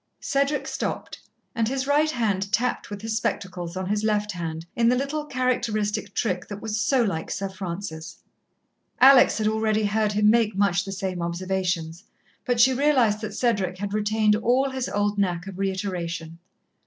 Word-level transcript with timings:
Cedric 0.19 0.67
stopped, 0.67 1.19
and 1.53 1.67
his 1.67 1.85
right 1.85 2.09
hand 2.09 2.51
tapped 2.51 2.89
with 2.89 3.03
his 3.03 3.15
spectacles 3.15 3.77
on 3.77 3.87
his 3.87 4.03
left 4.03 4.31
hand, 4.31 4.65
in 4.75 4.89
the 4.89 4.95
little, 4.95 5.27
characteristic 5.27 6.15
trick 6.15 6.47
that 6.47 6.59
was 6.59 6.79
so 6.79 7.03
like 7.03 7.29
Sir 7.29 7.47
Francis. 7.49 8.17
Alex 8.99 9.37
had 9.37 9.45
already 9.47 9.85
heard 9.85 10.13
him 10.13 10.27
make 10.31 10.55
much 10.55 10.85
the 10.85 10.91
same 10.91 11.21
observations, 11.21 12.03
but 12.45 12.59
she 12.59 12.73
realized 12.73 13.21
that 13.21 13.35
Cedric 13.35 13.77
had 13.77 13.93
retained 13.93 14.35
all 14.35 14.71
his 14.71 14.89
old 14.89 15.19
knack 15.19 15.45
of 15.45 15.59
reiteration. 15.59 16.39